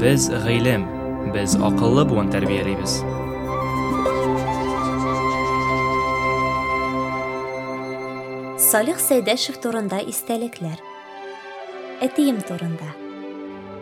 Без 0.00 0.28
гыйлем, 0.28 0.82
без 1.32 1.54
акыллы 1.56 2.02
буын 2.04 2.28
тәрбиялибез. 2.28 2.98
Салих 8.60 9.00
Сәйдәшев 9.00 9.56
турында 9.64 10.02
истәлекләр. 10.04 10.76
Әтием 12.04 12.42
турында. 12.44 12.92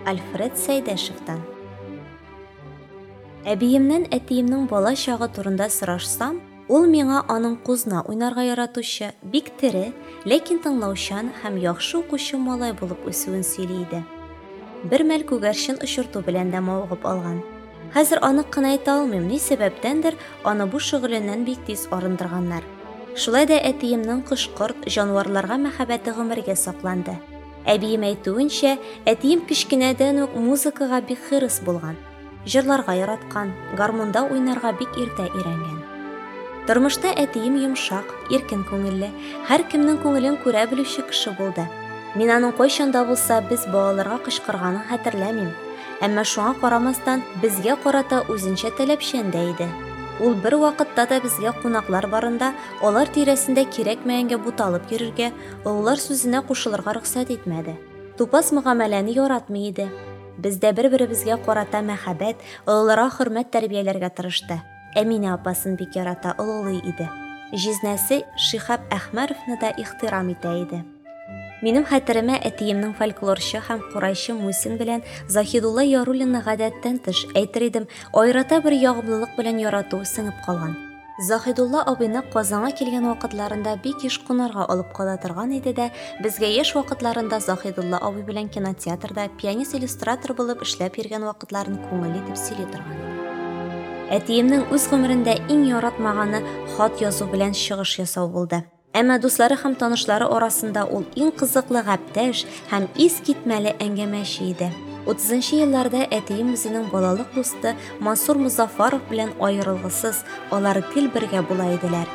Альфред 0.07 0.55
Сәйдәшевтан. 0.55 1.43
Әбиемнән 3.43 4.07
әтиемнең 4.15 4.69
бала 4.71 4.95
чагы 4.95 5.27
турында 5.35 5.67
сорашсам, 5.67 6.39
ул 6.71 6.87
миңа 6.87 7.25
аның 7.27 7.59
кузна 7.67 8.07
уйнарга 8.07 8.47
яратучы, 8.47 9.11
бик 9.21 9.51
тере, 9.59 9.89
ләкин 10.31 10.63
тыңлаучан 10.63 11.35
һәм 11.43 11.59
яхшы 11.59 12.05
укучы 12.05 12.39
малай 12.39 12.71
булып 12.79 13.03
үсүен 13.11 13.43
сөйли. 13.43 14.05
Бер 14.85 15.01
мәл 15.09 15.23
күгәрчен 15.25 15.79
очырту 15.81 16.21
белән 16.27 16.51
дә 16.53 16.61
мавыгып 16.61 17.05
алган. 17.09 17.39
Хәзер 17.95 18.21
анык 18.27 18.51
кына 18.53 18.75
әйтә 18.75 18.93
алмыйм, 18.99 19.29
ни 19.31 19.39
сәбәптәндер 19.41 20.17
аны 20.45 20.67
бу 20.69 20.81
шөгыльеннән 20.83 21.45
бик 21.47 21.63
тиз 21.65 21.87
арындырганнар. 21.95 22.65
Шулай 23.17 23.47
да 23.49 23.57
әтиемнең 23.65 24.25
кош-корт, 24.29 24.85
җанварларга 24.91 25.57
мәхәббәте 25.63 26.13
гомергә 26.17 26.57
сакланды. 26.59 27.15
Әбием 27.65 28.05
әйтүенчә, 28.11 28.75
әтием 29.09 29.47
кичкенәдән 29.49 30.21
үк 30.27 30.35
музыкага 30.37 31.01
бик 31.09 31.23
хирыс 31.31 31.63
булган. 31.65 31.97
Җырларга 32.45 32.93
яраткан, 32.99 33.55
гармунда 33.79 34.27
уйнарга 34.29 34.75
бик 34.77 34.99
иртә 35.01 35.31
өйрәнгән. 35.31 35.81
Тормышта 36.67 37.15
әтием 37.15 37.57
йомшак, 37.63 38.13
иркен 38.29 38.67
күңелле, 38.69 39.09
һәр 39.49 39.65
кемнең 39.73 40.03
күңелен 40.05 40.37
күрә 40.45 40.67
белүче 40.69 41.07
кеше 41.09 41.33
булды. 41.39 41.65
Мин 42.15 42.31
аның 42.31 42.53
кайчанда 42.55 43.03
булса 43.09 43.41
без 43.51 43.65
балаларга 43.67 44.21
кычкырганын 44.29 44.85
хәтерләмим. 44.91 45.49
Әмма 46.05 46.23
шуңа 46.23 46.53
карамастан 46.61 47.25
безгә 47.43 47.75
карата 47.83 48.21
үзенчә 48.31 48.71
таләпчән 48.79 49.33
дә 49.35 49.43
иде. 49.51 49.67
Ул 50.23 50.37
бер 50.39 50.55
вакытта 50.63 51.09
да 51.11 51.19
безгә 51.25 51.51
кунаклар 51.63 52.07
барында, 52.07 52.53
алар 52.87 53.11
тирәсендә 53.11 53.67
кирәкмәгәнгә 53.67 54.39
буталып 54.47 54.87
йөрергә, 54.95 55.33
олылар 55.65 55.99
сүзенә 55.99 56.45
кушылырга 56.47 56.95
рөхсәт 57.01 57.35
итмәде. 57.35 57.75
Тупас 58.19 58.53
мөгамәләне 58.55 59.11
яратмый 59.19 59.73
иде. 59.73 59.91
Бездә 60.39 60.71
бер-беребезгә 60.71 61.41
карата 61.43 61.83
мәхәббәт, 61.83 62.39
олыларга 62.67 63.11
хөрмәт 63.19 63.51
тәрбияләргә 63.51 64.15
тырышты. 64.15 64.63
Әминә 64.95 65.35
апасын 65.35 65.75
бик 65.75 65.99
ярата, 65.99 66.39
олылый 66.39 66.79
иде. 66.79 67.11
Җизнәсе 67.51 68.23
Шихаб 68.39 68.87
Әхмәровны 68.95 69.59
да 69.59 69.75
ихтирам 69.79 70.31
итә 70.31 70.55
иде. 70.63 70.85
Минем 71.65 71.87
хәтеремә 71.89 72.35
әтиемнең 72.45 72.91
фольклорчы 72.99 73.57
һәм 73.65 73.79
курайчы 73.95 74.35
Мусин 74.37 74.75
белән 74.77 75.01
Захидулла 75.33 75.81
Яруллинны 75.87 76.43
гадәттән 76.45 76.99
тыш, 77.07 77.23
әйтер 77.33 77.65
идем, 77.71 77.87
айрата 78.13 78.59
бер 78.61 78.77
ягымлылык 78.77 79.33
белән 79.39 79.63
яратуы 79.63 80.05
сеңеп 80.05 80.43
калган. 80.45 80.75
Захидулла 81.25 81.81
абыйны 81.89 82.21
Казанга 82.35 82.75
килгән 82.77 83.09
вакытларында 83.09 83.79
бик 83.81 84.05
еш 84.05 84.19
кунарга 84.27 84.67
алып 84.69 84.93
кала 84.93 85.17
торган 85.17 85.57
иде 85.57 85.73
дә, 85.73 85.89
безгә 86.21 86.53
яшь 86.53 86.75
вакытларында 86.77 87.41
Захидулла 87.41 88.03
абый 88.03 88.29
белән 88.29 88.53
кинотеатрда 88.53 89.31
пианист-иллюстратор 89.41 90.37
булып 90.37 90.67
эшләп 90.69 91.01
йөргән 91.01 91.25
вакытларын 91.31 91.81
күңел 91.89 92.21
итеп 92.21 92.37
сөйли 92.45 92.69
торган 92.77 93.01
иде. 93.01 93.17
Әтиемнең 94.21 94.69
үз 94.75 94.91
гомерендә 94.93 95.41
иң 95.49 95.65
яратмаганы 95.71 96.45
хат 96.77 97.01
язу 97.01 97.31
белән 97.33 97.57
чыгыш 97.57 98.01
ясау 98.05 98.29
булды. 98.29 98.67
Әмма 99.00 99.20
дуслары 99.22 99.56
һәм 99.62 99.76
танышлары 99.80 100.26
арасында 100.36 100.86
ул 100.98 101.04
иң 101.16 101.30
кызыклы 101.40 101.84
гәптәш 101.86 102.46
һәм 102.72 102.88
ис 102.98 103.20
китмәле 103.26 103.76
әңгәмәче 103.86 104.48
иде. 104.50 104.70
30нчы 105.06 105.60
елларда 105.62 106.04
әтием 106.14 106.52
үзенең 106.56 106.90
балалык 106.92 107.30
дусты 107.36 107.76
Мансур 108.00 108.42
Музафаров 108.42 109.06
белән 109.10 109.32
аерылгысыз, 109.40 110.24
алар 110.52 110.82
гел 110.96 111.08
бергә 111.14 111.46
була 111.48 111.70
иделәр. 111.76 112.10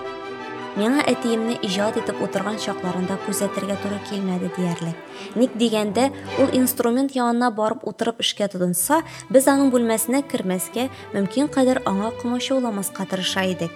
Миңа 0.75 1.04
әтиемне 1.06 1.60
иҗат 1.62 2.00
итеп 2.00 2.19
утырган 2.22 2.59
чакларында 2.59 3.20
күзәтергә 3.28 3.76
туры 3.82 4.00
килмәде 4.09 4.50
диярлек. 4.56 4.98
Ник 5.38 5.54
дигәндә, 5.54 6.09
ул 6.42 6.50
инструмент 6.59 7.15
янына 7.15 7.53
барып 7.54 7.87
утырып 7.87 8.19
эшкә 8.26 8.50
тотынса, 8.50 9.04
без 9.31 9.47
аның 9.47 9.70
бүлмәсенә 9.70 10.25
кермәскә, 10.26 10.88
мөмкин 11.15 11.47
кадәр 11.54 11.84
аңа 11.87 12.10
комачауламаска 12.19 13.06
тырыша 13.06 13.47
идек. 13.54 13.70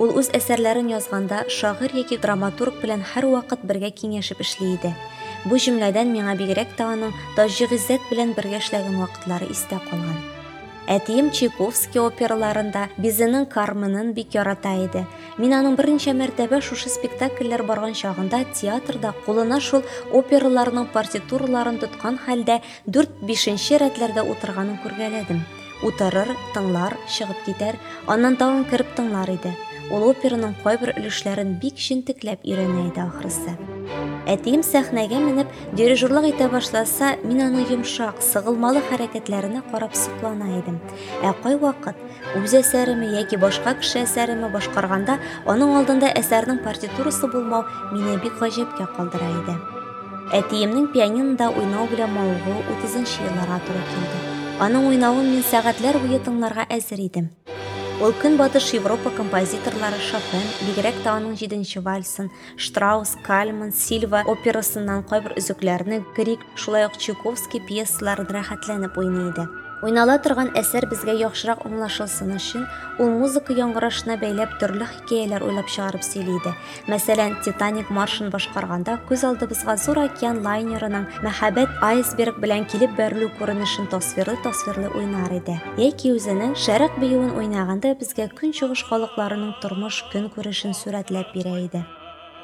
Ул 0.00 0.14
үз 0.16 0.30
әсәрләрен 0.32 0.86
язганда 0.88 1.42
шагыйрь 1.52 1.98
яки 1.98 2.16
драматург 2.16 2.78
белән 2.80 3.02
һәр 3.12 3.26
вакыт 3.34 3.66
бергә 3.68 3.90
киңәшеп 3.98 4.40
эшли 4.40 4.70
иде. 4.78 4.94
Бу 5.44 5.60
җөмләдән 5.60 6.08
миңа 6.14 6.38
бигрәк 6.40 6.72
тә 6.78 6.86
аның 6.94 7.12
Таҗи 7.36 7.68
Гыйззәт 7.68 8.06
белән 8.08 8.32
бергә 8.32 8.62
эшләгән 8.62 8.96
вакытлары 8.96 9.50
истә 9.52 9.76
калган. 9.90 10.16
Әтием 10.90 11.28
Чайковский 11.36 12.00
операларында 12.00 12.86
Бизенең 12.96 13.44
Карменын 13.52 14.14
бик 14.16 14.32
ярата 14.34 14.72
иде. 14.86 15.04
Мин 15.36 15.52
аның 15.54 15.76
берничә 15.76 16.16
мәртәбә 16.16 16.62
шушы 16.64 16.88
спектакльләр 16.88 17.62
барган 17.68 17.92
чагында 17.92 18.40
театрда 18.56 19.12
кулына 19.28 19.60
шул 19.60 19.84
операларның 20.10 20.88
партитураларын 20.96 21.78
тоткан 21.84 22.18
хәлдә 22.24 22.62
4-5нче 22.88 23.84
рәтләрдә 23.84 24.24
утырганын 24.32 24.80
күргәләдем. 24.82 25.44
Утырыр, 25.86 26.34
тыңлар, 26.56 26.96
чыгып 27.08 27.44
китәр, 27.46 27.78
аннан 28.08 28.40
тагын 28.40 28.66
кереп 28.72 28.96
тыңлар 28.96 29.36
иде. 29.38 29.54
Ул 29.90 30.04
операның 30.06 30.52
кайбер 30.62 30.92
өлешләрен 30.94 31.56
бик 31.58 31.80
җентекләп 31.82 32.44
өйрәнә 32.46 32.84
иде 32.92 33.02
ахрысы. 33.02 33.56
Әтием 34.30 34.62
сәхнәгә 34.62 35.18
менеп 35.18 35.50
дирижерлык 35.74 36.28
итә 36.28 36.46
башласа, 36.52 37.16
мин 37.24 37.40
аның 37.48 37.72
йомшак, 37.72 38.20
сыгылмалы 38.22 38.84
хәрәкәтләренә 38.86 39.64
карап 39.72 39.96
соклана 39.98 40.46
идем. 40.60 40.78
Ә 41.26 41.34
кайвакыт 41.42 41.98
үз 42.38 42.54
әсәреме 42.60 43.10
яки 43.16 43.40
башка 43.42 43.74
кеше 43.80 44.04
әсәреме 44.04 44.52
башкарганда, 44.54 45.18
аның 45.50 45.74
алдында 45.80 46.12
әсәрнең 46.22 46.62
партитурасы 46.62 47.26
булмау 47.32 47.66
мине 47.90 48.14
бик 48.22 48.38
гаҗәпкә 48.38 48.86
калдыра 48.94 49.34
иде. 49.42 49.58
Әтиемнең 50.38 50.92
пианинода 50.94 51.50
уйнау 51.50 51.90
белән 51.90 52.14
мавыгу 52.14 52.60
30нчы 52.76 53.26
елларга 53.26 53.58
туры 53.66 53.82
килде. 53.90 54.20
Аның 54.62 54.92
уйнавын 54.92 55.32
мин 55.34 55.42
сәгатьләр 55.50 55.98
буе 56.04 56.22
тыңларга 56.22 56.70
әзер 56.70 57.02
идем. 57.02 57.32
Ул 58.00 58.14
көнбатыш 58.16 58.70
Европа 58.78 59.10
композиторлары 59.12 59.98
Шопен, 60.00 60.46
бигрәк 60.64 61.02
тә 61.04 61.12
аның 61.18 61.34
7нче 61.36 61.82
вальсын, 61.84 62.30
Штраус, 62.56 63.12
Кальман, 63.26 63.74
Сильва 63.76 64.24
операсыннан 64.24 65.04
кайбер 65.04 65.36
өзекләрне 65.36 66.00
Грик, 66.16 66.40
шулай 66.56 66.88
ук 66.88 66.96
Чайковский 66.96 67.60
пьесаларын 67.60 68.32
рәхәтләнеп 68.32 68.96
уйный 68.96 69.28
иде. 69.34 69.44
Уйнала 69.80 70.18
торган 70.20 70.50
әсәр 70.60 70.84
безгә 70.90 71.14
яхшырак 71.16 71.62
аңлашылсын 71.64 72.34
өчен, 72.36 72.66
ул 73.00 73.14
музыка 73.16 73.54
яңгырашына 73.56 74.18
бәйләп 74.20 74.58
төрле 74.60 74.84
хикәяләр 74.84 75.46
уйлап 75.46 75.70
чыгарып 75.72 76.04
сөйли 76.04 76.34
иде. 76.36 76.52
Титаник 77.44 77.88
маршын 77.88 78.28
башкарганда 78.28 78.98
күз 79.08 79.24
алдыбызга 79.24 79.78
зур 79.80 80.02
океан 80.02 80.42
лайнерының 80.44 81.06
мәхәббәт 81.24 81.80
айсберг 81.80 82.36
белән 82.44 82.66
килеп 82.68 82.92
бәрелү 82.98 83.30
күренешен 83.38 83.88
тасвирлы-тасвирлы 83.88 84.92
уйнар 85.00 85.32
иде. 85.38 85.56
Яки 85.80 86.12
үзенең 86.12 86.52
шәрык 86.60 87.00
биюен 87.00 87.32
уйнаганда 87.32 87.94
безгә 87.96 88.28
көнчыгыш 88.36 88.84
халыкларының 88.90 89.56
тормыш 89.64 90.04
көн 90.12 90.28
күрешен 90.36 90.76
сурәтләп 90.76 91.32
бирә 91.32 91.56
иде. 91.64 91.84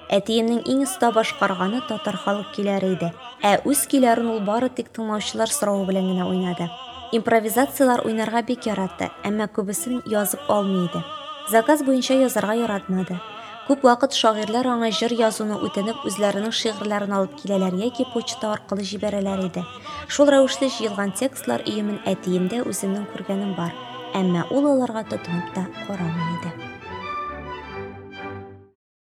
Әтиемнең 0.09 0.65
иң 0.71 0.85
оста 0.87 1.13
башкарганы 1.13 1.83
татар 1.89 2.17
халык 2.17 2.53
киләре 2.57 2.95
иде, 2.95 3.13
ә 3.43 3.59
үз 3.67 3.85
киләрен 3.91 4.31
ул 4.31 4.45
бары 4.47 4.71
тик 4.71 4.93
тыңлаучылар 4.95 5.51
соравы 5.51 5.89
белән 5.91 6.13
генә 6.15 6.29
уйнады. 6.31 6.71
Импровизациялар 7.16 8.06
уйнарга 8.06 8.42
бик 8.47 8.66
яратты, 8.69 9.09
әмма 9.28 9.50
күбесен 9.52 10.02
язып 10.08 10.47
алмый 10.47 10.86
иде. 10.88 11.03
Заказ 11.52 11.84
буенча 11.84 12.16
язарга 12.16 12.56
яратмады. 12.56 13.19
Күп 13.68 13.84
вакыт 13.86 14.16
шагыйрьләр 14.18 14.68
аңа 14.72 14.90
җыр 14.96 15.14
язуны 15.19 15.59
үтенеп 15.68 16.02
үзләренең 16.08 16.56
шигырьләрен 16.56 17.14
алып 17.18 17.36
киләләр 17.44 17.78
яки 17.84 18.08
почта 18.14 18.50
аркылы 18.56 18.88
җибәрәләр 18.88 19.46
иде. 19.46 19.64
Шул 20.08 20.31
рәвешле 20.34 20.72
җыелган 20.80 21.13
текстлар 21.19 21.68
өемен 21.68 22.01
әтиемдә 22.10 22.63
үземнең 22.63 23.07
күргәнем 23.13 23.56
бар, 23.60 23.72
әмма 24.18 24.48
ул 24.50 24.72
аларга 24.74 25.06
тотынып 25.13 25.56
та 25.56 25.68
карамый 25.86 26.38
иде. 26.39 26.64